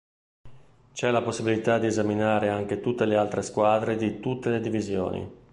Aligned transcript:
C'è 0.93 1.11
la 1.11 1.21
possibilità 1.21 1.77
di 1.77 1.85
esaminare 1.85 2.49
anche 2.49 2.79
tutte 2.81 3.05
le 3.05 3.15
altre 3.17 3.43
squadre 3.43 3.97
di 3.97 4.19
tutte 4.19 4.49
le 4.49 4.59
divisioni. 4.59 5.31